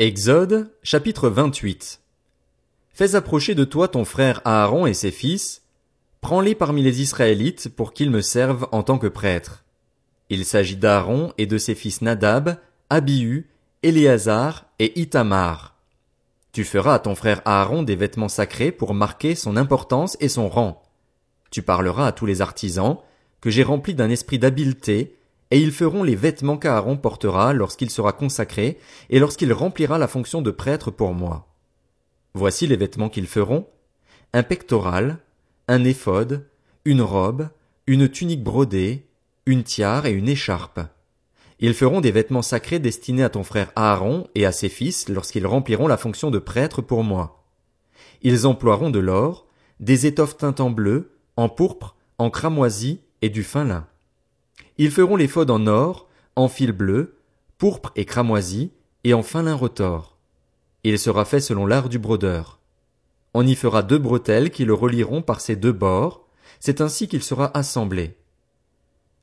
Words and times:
Exode, 0.00 0.72
chapitre 0.82 1.28
28. 1.28 2.00
Fais 2.90 3.14
approcher 3.14 3.54
de 3.54 3.64
toi 3.64 3.86
ton 3.86 4.06
frère 4.06 4.40
Aaron 4.46 4.86
et 4.86 4.94
ses 4.94 5.10
fils, 5.10 5.60
prends-les 6.22 6.54
parmi 6.54 6.82
les 6.82 7.02
Israélites 7.02 7.68
pour 7.68 7.92
qu'ils 7.92 8.08
me 8.10 8.22
servent 8.22 8.66
en 8.72 8.82
tant 8.82 8.96
que 8.96 9.08
prêtres. 9.08 9.62
Il 10.30 10.46
s'agit 10.46 10.78
d'Aaron 10.78 11.34
et 11.36 11.44
de 11.44 11.58
ses 11.58 11.74
fils 11.74 12.00
Nadab, 12.00 12.56
Abihu, 12.88 13.50
Éléazar 13.82 14.64
et 14.78 14.98
Itamar. 14.98 15.76
Tu 16.52 16.64
feras 16.64 16.94
à 16.94 16.98
ton 16.98 17.14
frère 17.14 17.42
Aaron 17.44 17.82
des 17.82 17.94
vêtements 17.94 18.30
sacrés 18.30 18.72
pour 18.72 18.94
marquer 18.94 19.34
son 19.34 19.54
importance 19.54 20.16
et 20.18 20.30
son 20.30 20.48
rang. 20.48 20.82
Tu 21.50 21.60
parleras 21.60 22.06
à 22.06 22.12
tous 22.12 22.24
les 22.24 22.40
artisans, 22.40 22.96
que 23.42 23.50
j'ai 23.50 23.64
remplis 23.64 23.92
d'un 23.92 24.08
esprit 24.08 24.38
d'habileté, 24.38 25.18
et 25.50 25.60
ils 25.60 25.72
feront 25.72 26.02
les 26.02 26.14
vêtements 26.14 26.56
qu'Aaron 26.56 26.96
portera 26.96 27.52
lorsqu'il 27.52 27.90
sera 27.90 28.12
consacré 28.12 28.78
et 29.08 29.18
lorsqu'il 29.18 29.52
remplira 29.52 29.98
la 29.98 30.08
fonction 30.08 30.42
de 30.42 30.50
prêtre 30.50 30.90
pour 30.90 31.12
moi. 31.12 31.48
Voici 32.34 32.66
les 32.66 32.76
vêtements 32.76 33.08
qu'ils 33.08 33.26
feront. 33.26 33.66
Un 34.32 34.44
pectoral, 34.44 35.18
un 35.66 35.84
éphod, 35.84 36.48
une 36.84 37.02
robe, 37.02 37.48
une 37.86 38.08
tunique 38.08 38.44
brodée, 38.44 39.08
une 39.46 39.64
tiare 39.64 40.06
et 40.06 40.12
une 40.12 40.28
écharpe. 40.28 40.80
Ils 41.58 41.74
feront 41.74 42.00
des 42.00 42.12
vêtements 42.12 42.42
sacrés 42.42 42.78
destinés 42.78 43.24
à 43.24 43.28
ton 43.28 43.42
frère 43.42 43.72
Aaron 43.76 44.28
et 44.34 44.46
à 44.46 44.52
ses 44.52 44.68
fils 44.68 45.08
lorsqu'ils 45.08 45.46
rempliront 45.46 45.88
la 45.88 45.96
fonction 45.96 46.30
de 46.30 46.38
prêtre 46.38 46.80
pour 46.80 47.02
moi. 47.02 47.44
Ils 48.22 48.46
emploieront 48.46 48.90
de 48.90 48.98
l'or, 48.98 49.46
des 49.80 50.06
étoffes 50.06 50.36
teintes 50.36 50.60
en 50.60 50.70
bleu, 50.70 51.18
en 51.36 51.48
pourpre, 51.48 51.96
en 52.18 52.30
cramoisi 52.30 53.00
et 53.22 53.28
du 53.28 53.42
fin 53.42 53.64
lin. 53.64 53.86
Ils 54.82 54.90
feront 54.90 55.16
l'éphod 55.16 55.50
en 55.50 55.66
or, 55.66 56.08
en 56.36 56.48
fil 56.48 56.72
bleu, 56.72 57.18
pourpre 57.58 57.92
et 57.96 58.06
cramoisi, 58.06 58.70
et 59.04 59.12
en 59.12 59.22
fin 59.22 59.42
lin 59.42 59.54
retors. 59.54 60.16
Il 60.84 60.98
sera 60.98 61.26
fait 61.26 61.42
selon 61.42 61.66
l'art 61.66 61.90
du 61.90 61.98
brodeur. 61.98 62.60
On 63.34 63.46
y 63.46 63.56
fera 63.56 63.82
deux 63.82 63.98
bretelles 63.98 64.48
qui 64.48 64.64
le 64.64 64.72
relieront 64.72 65.20
par 65.20 65.42
ses 65.42 65.54
deux 65.54 65.72
bords, 65.72 66.26
c'est 66.60 66.80
ainsi 66.80 67.08
qu'il 67.08 67.22
sera 67.22 67.54
assemblé. 67.54 68.16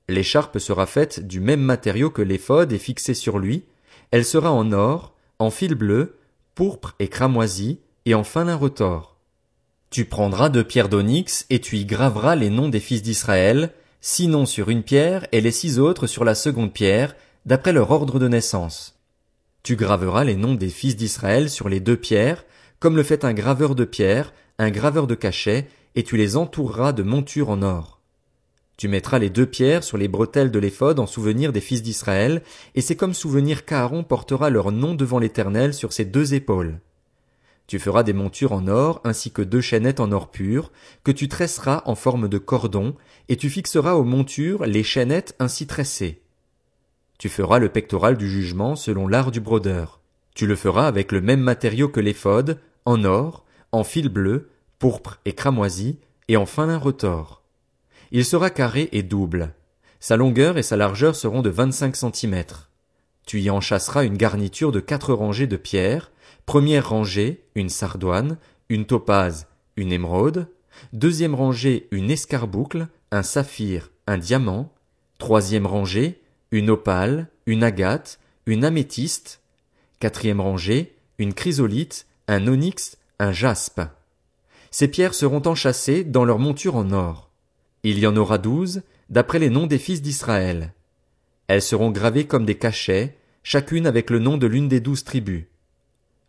L'écharpe 0.07 0.59
sera 0.59 0.85
faite 0.85 1.25
du 1.25 1.39
même 1.39 1.61
matériau 1.61 2.11
que 2.11 2.21
l'éphod 2.21 2.71
et 2.71 2.77
fixée 2.77 3.15
sur 3.15 3.39
lui, 3.39 3.63
elle 4.11 4.25
sera 4.25 4.51
en 4.51 4.71
or, 4.73 5.15
en 5.39 5.49
fil 5.49 5.73
bleu, 5.73 6.19
pourpre 6.53 6.93
et 6.99 7.07
cramoisi, 7.07 7.79
et 8.05 8.13
en 8.13 8.23
fin 8.23 8.43
lin 8.43 8.57
retors. 8.57 9.17
Tu 9.89 10.05
prendras 10.05 10.49
deux 10.49 10.63
pierres 10.63 10.89
d'onyx 10.89 11.47
et 11.49 11.59
tu 11.59 11.77
y 11.77 11.85
graveras 11.85 12.35
les 12.35 12.51
noms 12.51 12.69
des 12.69 12.79
fils 12.79 13.01
d'Israël, 13.01 13.73
six 14.09 14.29
noms 14.29 14.45
sur 14.45 14.69
une 14.69 14.83
pierre 14.83 15.27
et 15.33 15.41
les 15.41 15.51
six 15.51 15.79
autres 15.79 16.07
sur 16.07 16.23
la 16.23 16.33
seconde 16.33 16.71
pierre, 16.71 17.13
d'après 17.45 17.73
leur 17.73 17.91
ordre 17.91 18.19
de 18.19 18.29
naissance. 18.29 18.97
Tu 19.63 19.75
graveras 19.75 20.23
les 20.23 20.37
noms 20.37 20.55
des 20.55 20.69
fils 20.69 20.95
d'Israël 20.95 21.49
sur 21.49 21.67
les 21.67 21.81
deux 21.81 21.97
pierres, 21.97 22.45
comme 22.79 22.95
le 22.95 23.03
fait 23.03 23.25
un 23.25 23.33
graveur 23.33 23.75
de 23.75 23.83
pierre, 23.83 24.33
un 24.59 24.71
graveur 24.71 25.07
de 25.07 25.13
cachet, 25.13 25.67
et 25.95 26.03
tu 26.03 26.15
les 26.15 26.37
entoureras 26.37 26.93
de 26.93 27.03
montures 27.03 27.49
en 27.49 27.61
or. 27.61 27.99
Tu 28.77 28.87
mettras 28.87 29.19
les 29.19 29.29
deux 29.29 29.45
pierres 29.45 29.83
sur 29.83 29.97
les 29.97 30.07
bretelles 30.07 30.51
de 30.51 30.59
l'éphod 30.59 30.99
en 30.99 31.05
souvenir 31.05 31.51
des 31.51 31.59
fils 31.59 31.83
d'Israël, 31.83 32.43
et 32.75 32.81
c'est 32.81 32.95
comme 32.95 33.13
souvenir 33.13 33.65
qu'Aaron 33.65 34.05
portera 34.05 34.49
leur 34.49 34.71
nom 34.71 34.95
devant 34.95 35.19
l'Éternel 35.19 35.73
sur 35.73 35.91
ses 35.91 36.05
deux 36.05 36.33
épaules. 36.33 36.79
Tu 37.67 37.79
feras 37.79 38.03
des 38.03 38.13
montures 38.13 38.53
en 38.53 38.67
or 38.67 39.01
ainsi 39.03 39.31
que 39.31 39.41
deux 39.41 39.59
chaînettes 39.59 39.99
en 39.99 40.13
or 40.13 40.31
pur, 40.31 40.71
que 41.03 41.11
tu 41.11 41.27
tresseras 41.27 41.83
en 41.85 41.95
forme 41.95 42.29
de 42.29 42.37
cordon, 42.37 42.95
et 43.27 43.35
tu 43.35 43.49
fixeras 43.49 43.95
aux 43.95 44.05
montures 44.05 44.65
les 44.65 44.83
chaînettes 44.83 45.35
ainsi 45.39 45.67
tressées. 45.67 46.21
Tu 47.17 47.27
feras 47.27 47.59
le 47.59 47.69
pectoral 47.69 48.15
du 48.15 48.29
jugement 48.29 48.77
selon 48.77 49.07
l'art 49.07 49.31
du 49.31 49.41
brodeur. 49.41 49.99
Tu 50.33 50.47
le 50.47 50.55
feras 50.55 50.87
avec 50.87 51.11
le 51.11 51.19
même 51.19 51.41
matériau 51.41 51.89
que 51.89 51.99
l'éphod, 51.99 52.59
en 52.85 53.03
or, 53.03 53.43
en 53.73 53.83
fil 53.83 54.07
bleu, 54.07 54.49
pourpre 54.79 55.19
et 55.25 55.33
cramoisi, 55.33 55.99
et 56.29 56.37
en 56.37 56.45
fin 56.45 56.67
lin 56.67 56.77
retors. 56.77 57.43
Il 58.11 58.23
sera 58.23 58.49
carré 58.49 58.87
et 58.93 59.03
double. 59.03 59.53
Sa 59.99 60.15
longueur 60.15 60.57
et 60.57 60.63
sa 60.63 60.77
largeur 60.77 61.15
seront 61.15 61.41
de 61.41 61.49
vingt-cinq 61.49 61.95
centimètres. 61.97 62.66
Tu 63.27 63.41
y 63.41 63.51
enchasseras 63.51 64.05
une 64.05 64.17
garniture 64.17 64.71
de 64.71 64.79
quatre 64.79 65.13
rangées 65.13 65.47
de 65.47 65.57
pierres, 65.57 66.11
Première 66.47 66.87
rangée, 66.87 67.43
une 67.55 67.67
sardoine, 67.67 68.37
une 68.69 68.85
topaze, 68.85 69.47
une 69.75 69.91
émeraude. 69.91 70.47
Deuxième 70.93 71.35
rangée, 71.35 71.89
une 71.91 72.09
escarboucle, 72.09 72.87
un 73.11 73.21
saphir, 73.21 73.91
un 74.07 74.17
diamant. 74.17 74.71
Troisième 75.17 75.65
rangée, 75.65 76.21
une 76.51 76.69
opale, 76.69 77.27
une 77.47 77.65
agate, 77.65 78.19
une 78.45 78.63
améthyste. 78.63 79.41
Quatrième 79.99 80.39
rangée, 80.39 80.95
une 81.17 81.33
chrysolite, 81.33 82.07
un 82.29 82.47
onyx, 82.47 82.97
un 83.19 83.33
jaspe. 83.33 83.81
Ces 84.71 84.87
pierres 84.87 85.13
seront 85.13 85.45
enchâssées 85.45 86.05
dans 86.05 86.23
leur 86.23 86.39
monture 86.39 86.77
en 86.77 86.91
or. 86.91 87.29
Il 87.83 87.99
y 87.99 88.07
en 88.07 88.15
aura 88.15 88.37
douze, 88.37 88.83
d'après 89.09 89.39
les 89.39 89.49
noms 89.49 89.67
des 89.67 89.79
fils 89.79 90.01
d'Israël. 90.01 90.71
Elles 91.47 91.61
seront 91.61 91.91
gravées 91.91 92.25
comme 92.25 92.45
des 92.45 92.57
cachets, 92.57 93.16
chacune 93.49 93.87
avec 93.87 94.09
le 94.09 94.19
nom 94.19 94.35
de 94.35 94.45
l'une 94.45 94.67
des 94.67 94.81
douze 94.81 95.05
tribus. 95.05 95.45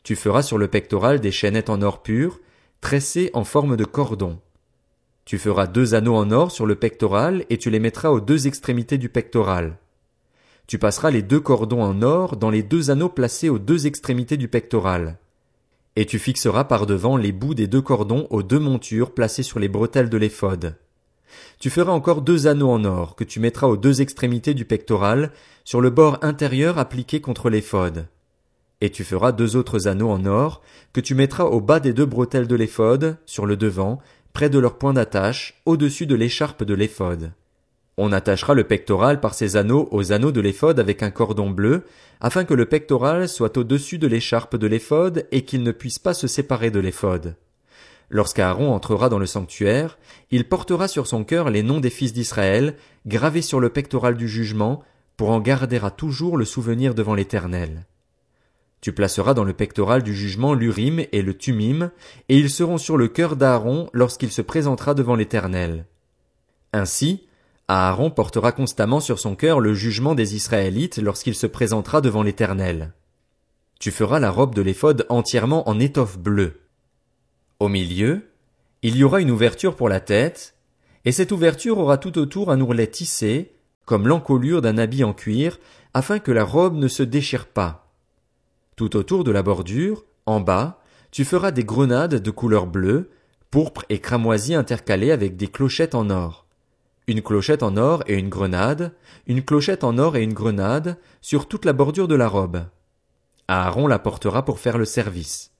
Tu 0.05 0.15
feras 0.15 0.45
sur 0.45 0.57
le 0.57 0.69
pectoral 0.69 1.19
des 1.19 1.33
chaînettes 1.33 1.69
en 1.69 1.83
or 1.83 2.01
pur, 2.01 2.39
tressées 2.81 3.31
en 3.33 3.43
forme 3.43 3.77
de 3.77 3.85
cordon. 3.85 4.39
Tu 5.25 5.37
feras 5.37 5.67
deux 5.67 5.97
anneaux 5.97 6.15
en 6.15 6.31
or 6.31 6.53
sur 6.53 6.65
le 6.65 6.77
pectoral 6.77 7.45
et 7.51 7.59
tu 7.59 7.71
les 7.71 7.81
mettras 7.81 8.11
aux 8.11 8.21
deux 8.21 8.47
extrémités 8.47 8.99
du 8.99 9.09
pectoral. 9.09 9.79
Tu 10.69 10.79
passeras 10.79 11.11
les 11.11 11.23
deux 11.23 11.41
cordons 11.41 11.83
en 11.83 12.03
or 12.03 12.37
dans 12.37 12.51
les 12.51 12.63
deux 12.63 12.89
anneaux 12.89 13.09
placés 13.09 13.49
aux 13.49 13.59
deux 13.59 13.89
extrémités 13.89 14.37
du 14.37 14.47
pectoral. 14.47 15.19
Et 15.97 16.07
tu 16.07 16.21
fixeras 16.21 16.67
par 16.67 16.87
devant 16.87 17.17
les 17.17 17.33
bouts 17.33 17.55
des 17.55 17.67
deux 17.67 17.83
cordons 17.83 18.29
aux 18.31 18.45
deux 18.45 18.61
montures 18.61 19.13
placées 19.13 19.43
sur 19.43 19.59
les 19.59 19.69
bretelles 19.69 20.09
de 20.09 20.19
l'éphod. 20.19 20.77
Tu 21.59 21.71
feras 21.71 21.93
encore 21.93 22.23
deux 22.23 22.47
anneaux 22.47 22.71
en 22.71 22.85
or 22.85 23.17
que 23.17 23.25
tu 23.25 23.41
mettras 23.41 23.67
aux 23.67 23.77
deux 23.77 24.01
extrémités 24.01 24.55
du 24.55 24.65
pectoral 24.65 25.33
sur 25.65 25.81
le 25.81 25.91
bord 25.91 26.19
intérieur 26.23 26.79
appliqué 26.79 27.21
contre 27.21 27.51
l'éphod. 27.51 28.07
Et 28.81 28.91
tu 28.91 29.05
feras 29.05 29.33
deux 29.33 29.57
autres 29.57 29.89
anneaux 29.89 30.11
en 30.11 30.25
or, 30.25 30.63
que 30.93 31.01
tu 31.01 31.15
mettras 31.15 31.45
au 31.45 31.61
bas 31.61 31.81
des 31.81 31.93
deux 31.93 32.07
bretelles 32.07 32.47
de 32.47 32.55
l'éphod, 32.55 33.17
sur 33.27 33.45
le 33.45 33.57
devant, 33.57 33.99
près 34.33 34.51
de 34.51 34.59
leur 34.59 34.79
point 34.79 34.93
d'attache, 34.93 35.61
au-dessus 35.67 36.07
de 36.07 36.15
l'écharpe 36.15 36.63
de 36.63 36.75
l'éphod. 36.75 37.33
On 37.97 38.13
attachera 38.13 38.55
le 38.55 38.63
pectoral 38.63 39.19
par 39.19 39.35
ces 39.35 39.57
anneaux 39.57 39.89
aux 39.91 40.13
anneaux 40.13 40.31
de 40.31 40.41
l'éphod 40.41 40.79
avec 40.79 41.03
un 41.03 41.11
cordon 41.11 41.51
bleu, 41.51 41.83
afin 42.21 42.45
que 42.45 42.55
le 42.55 42.67
pectoral 42.67 43.29
soit 43.29 43.57
au-dessus 43.57 43.99
de 43.99 44.07
l'écharpe 44.07 44.55
de 44.55 44.69
l'éphod 44.69 45.27
et 45.33 45.43
qu'il 45.43 45.65
ne 45.65 45.73
puisse 45.73 45.99
pas 45.99 46.15
se 46.15 46.29
séparer 46.29 46.71
de 46.71 46.79
l'éphod. 46.79 47.35
Lorsqu'Aaron 48.11 48.73
entrera 48.73 49.09
dans 49.09 49.19
le 49.19 49.27
sanctuaire, 49.27 49.99
il 50.31 50.49
portera 50.49 50.89
sur 50.89 51.07
son 51.07 51.25
cœur 51.25 51.51
les 51.51 51.63
noms 51.63 51.81
des 51.81 51.91
fils 51.91 52.13
d'Israël, 52.13 52.77
gravés 53.07 53.43
sur 53.43 53.61
le 53.61 53.69
pectoral 53.69 54.17
du 54.17 54.29
jugement, 54.29 54.83
pour 55.17 55.31
en 55.31 55.41
garder 55.41 55.79
à 55.83 55.91
toujours 55.91 56.37
le 56.37 56.45
souvenir 56.45 56.95
devant 56.95 57.15
l'Éternel. 57.15 57.87
Tu 58.81 58.93
placeras 58.93 59.35
dans 59.35 59.45
le 59.45 59.53
pectoral 59.53 60.03
du 60.03 60.15
jugement 60.15 60.55
l'Urim 60.55 61.05
et 61.13 61.23
le 61.23 61.35
Tumim, 61.35 61.91
et 62.29 62.39
ils 62.39 62.51
seront 62.51 62.79
sur 62.79 62.97
le 62.97 63.09
cœur 63.09 63.37
d'Aaron 63.37 63.91
lorsqu'il 63.93 64.31
se 64.31 64.43
présentera 64.43 64.95
devant 64.95 65.17
l'Éternel. 65.17 65.85
Ainsi, 66.73 67.27
Aaron 67.67 68.11
portera 68.11 68.53
constamment 68.53 69.01
sur 69.01 69.19
son 69.19 69.35
cœur 69.35 69.61
le 69.61 69.75
jugement 69.75 70.15
des 70.15 70.37
Israélites 70.37 70.99
lorsqu'il 70.99 71.35
se 71.35 71.47
présentera 71.47 72.01
devant 72.01 72.23
l'Éternel. 72.23 72.95
Tu 73.81 73.91
feras 73.91 74.21
la 74.21 74.31
robe 74.31 74.55
de 74.55 74.63
l'éphod 74.63 75.05
entièrement 75.09 75.69
en 75.69 75.79
étoffe 75.79 76.19
bleue. 76.19 76.61
Au 77.61 77.69
milieu, 77.69 78.31
il 78.83 78.97
y 78.97 79.03
aura 79.03 79.21
une 79.21 79.33
ouverture 79.33 79.75
pour 79.75 79.89
la 79.89 79.99
tête, 79.99 80.55
et 81.05 81.11
cette 81.11 81.33
ouverture 81.33 81.79
aura 81.79 81.99
tout 81.99 82.17
autour 82.17 82.53
un 82.53 82.61
ourlet 82.61 82.87
tissé, 82.87 83.53
comme 83.85 84.07
l'encolure 84.07 84.63
d'un 84.63 84.79
habit 84.79 85.03
en 85.03 85.13
cuir, 85.13 85.59
afin 85.93 86.21
que 86.21 86.31
la 86.31 86.45
robe 86.45 86.77
ne 86.77 86.87
se 86.87 87.03
déchire 87.03 87.49
pas. 87.49 87.91
Tout 88.77 88.95
autour 88.95 89.25
de 89.25 89.33
la 89.33 89.43
bordure, 89.43 90.05
en 90.25 90.39
bas, 90.39 90.81
tu 91.11 91.25
feras 91.25 91.51
des 91.51 91.65
grenades 91.65 92.23
de 92.23 92.31
couleur 92.31 92.69
bleue, 92.69 93.11
pourpre 93.51 93.85
et 93.89 93.99
cramoisi 93.99 94.55
intercalées 94.55 95.11
avec 95.11 95.37
des 95.37 95.49
clochettes 95.49 95.97
en 95.97 96.11
or. 96.11 96.47
Une 97.09 97.23
clochette 97.23 97.65
en 97.65 97.77
or 97.77 98.05
et 98.07 98.15
une 98.15 98.29
grenade, 98.29 98.95
une 99.27 99.43
clochette 99.43 99.83
en 99.83 99.99
or 99.99 100.17
et 100.17 100.23
une 100.23 100.35
grenade, 100.35 100.97
sur 101.23 101.49
toute 101.49 101.65
la 101.65 101.73
bordure 101.73 102.07
de 102.07 102.15
la 102.15 102.29
robe. 102.29 102.67
Aaron 103.49 103.89
la 103.89 103.99
portera 103.99 104.45
pour 104.45 104.61
faire 104.61 104.79
le 104.79 104.85
service. 104.85 105.51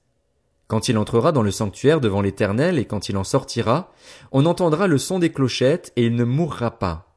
Quand 0.69 0.87
il 0.87 0.99
entrera 0.99 1.31
dans 1.31 1.41
le 1.41 1.49
sanctuaire 1.49 1.99
devant 1.99 2.21
l'Éternel 2.21 2.77
et 2.77 2.85
quand 2.85 3.09
il 3.09 3.17
en 3.17 3.23
sortira, 3.23 3.91
on 4.31 4.45
entendra 4.45 4.85
le 4.85 4.99
son 4.99 5.17
des 5.17 5.31
clochettes 5.31 5.91
et 5.95 6.05
il 6.05 6.15
ne 6.15 6.23
mourra 6.23 6.77
pas. 6.77 7.07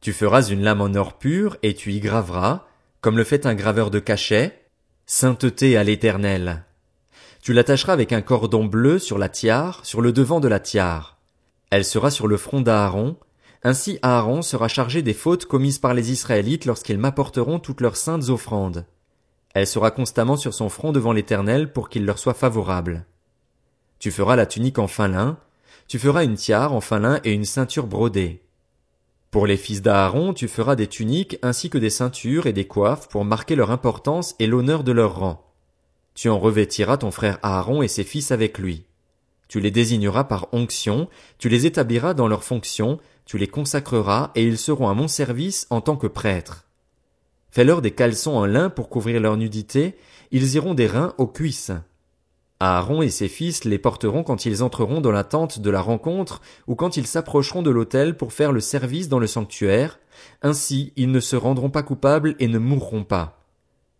Tu 0.00 0.12
feras 0.12 0.42
une 0.42 0.62
lame 0.62 0.80
en 0.80 0.92
or 0.94 1.16
pur 1.16 1.56
et 1.62 1.74
tu 1.74 1.92
y 1.92 2.00
graveras, 2.00 2.66
comme 3.00 3.16
le 3.16 3.22
fait 3.22 3.46
un 3.46 3.54
graveur 3.54 3.92
de 3.92 4.00
cachet, 4.00 4.64
Sainteté 5.06 5.76
à 5.76 5.84
l'Éternel. 5.84 6.64
Tu 7.40 7.52
l'attacheras 7.52 7.92
avec 7.92 8.12
un 8.12 8.20
cordon 8.20 8.64
bleu 8.64 8.98
sur 8.98 9.18
la 9.18 9.28
tiare, 9.28 9.78
sur 9.84 10.00
le 10.00 10.10
devant 10.10 10.40
de 10.40 10.48
la 10.48 10.58
tiare. 10.58 11.18
Elle 11.70 11.84
sera 11.84 12.10
sur 12.10 12.26
le 12.26 12.36
front 12.36 12.62
d'Aaron. 12.62 13.16
Ainsi 13.62 14.00
Aaron 14.02 14.42
sera 14.42 14.66
chargé 14.66 15.02
des 15.02 15.14
fautes 15.14 15.44
commises 15.44 15.78
par 15.78 15.94
les 15.94 16.10
Israélites 16.10 16.64
lorsqu'ils 16.64 16.98
m'apporteront 16.98 17.60
toutes 17.60 17.80
leurs 17.80 17.96
saintes 17.96 18.28
offrandes. 18.28 18.86
Elle 19.56 19.66
sera 19.66 19.90
constamment 19.90 20.36
sur 20.36 20.52
son 20.52 20.68
front 20.68 20.92
devant 20.92 21.14
l'Éternel 21.14 21.72
pour 21.72 21.88
qu'il 21.88 22.04
leur 22.04 22.18
soit 22.18 22.34
favorable. 22.34 23.06
Tu 23.98 24.10
feras 24.10 24.36
la 24.36 24.44
tunique 24.44 24.78
en 24.78 24.86
fin 24.86 25.08
lin, 25.08 25.38
tu 25.88 25.98
feras 25.98 26.24
une 26.24 26.34
tiare 26.34 26.74
en 26.74 26.82
fin 26.82 26.98
lin 26.98 27.20
et 27.24 27.32
une 27.32 27.46
ceinture 27.46 27.86
brodée. 27.86 28.42
Pour 29.30 29.46
les 29.46 29.56
fils 29.56 29.80
d'Aaron, 29.80 30.34
tu 30.34 30.46
feras 30.46 30.76
des 30.76 30.88
tuniques 30.88 31.38
ainsi 31.40 31.70
que 31.70 31.78
des 31.78 31.88
ceintures 31.88 32.44
et 32.44 32.52
des 32.52 32.66
coiffes 32.66 33.08
pour 33.08 33.24
marquer 33.24 33.56
leur 33.56 33.70
importance 33.70 34.34
et 34.38 34.46
l'honneur 34.46 34.84
de 34.84 34.92
leur 34.92 35.20
rang. 35.20 35.50
Tu 36.12 36.28
en 36.28 36.38
revêtiras 36.38 36.98
ton 36.98 37.10
frère 37.10 37.38
Aaron 37.42 37.80
et 37.80 37.88
ses 37.88 38.04
fils 38.04 38.32
avec 38.32 38.58
lui. 38.58 38.84
Tu 39.48 39.60
les 39.60 39.70
désigneras 39.70 40.24
par 40.24 40.48
onction, 40.52 41.08
tu 41.38 41.48
les 41.48 41.64
établiras 41.64 42.12
dans 42.12 42.28
leurs 42.28 42.44
fonctions, 42.44 42.98
tu 43.24 43.38
les 43.38 43.48
consacreras 43.48 44.32
et 44.34 44.44
ils 44.44 44.58
seront 44.58 44.90
à 44.90 44.92
mon 44.92 45.08
service 45.08 45.66
en 45.70 45.80
tant 45.80 45.96
que 45.96 46.08
prêtres. 46.08 46.65
Fais-leur 47.56 47.80
des 47.80 47.92
caleçons 47.92 48.34
en 48.34 48.44
lin 48.44 48.68
pour 48.68 48.90
couvrir 48.90 49.18
leur 49.18 49.38
nudité, 49.38 49.96
ils 50.30 50.56
iront 50.56 50.74
des 50.74 50.86
reins 50.86 51.14
aux 51.16 51.26
cuisses. 51.26 51.72
Aaron 52.60 53.00
et 53.00 53.08
ses 53.08 53.28
fils 53.28 53.64
les 53.64 53.78
porteront 53.78 54.24
quand 54.24 54.44
ils 54.44 54.62
entreront 54.62 55.00
dans 55.00 55.10
la 55.10 55.24
tente 55.24 55.60
de 55.60 55.70
la 55.70 55.80
rencontre 55.80 56.42
ou 56.66 56.74
quand 56.74 56.98
ils 56.98 57.06
s'approcheront 57.06 57.62
de 57.62 57.70
l'autel 57.70 58.18
pour 58.18 58.34
faire 58.34 58.52
le 58.52 58.60
service 58.60 59.08
dans 59.08 59.18
le 59.18 59.26
sanctuaire, 59.26 59.98
ainsi 60.42 60.92
ils 60.96 61.10
ne 61.10 61.18
se 61.18 61.34
rendront 61.34 61.70
pas 61.70 61.82
coupables 61.82 62.36
et 62.40 62.46
ne 62.46 62.58
mourront 62.58 63.04
pas. 63.04 63.42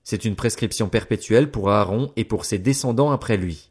C'est 0.04 0.26
une 0.26 0.36
prescription 0.36 0.90
perpétuelle 0.90 1.50
pour 1.50 1.70
Aaron 1.70 2.12
et 2.16 2.24
pour 2.24 2.44
ses 2.44 2.58
descendants 2.58 3.10
après 3.10 3.38
lui. 3.38 3.70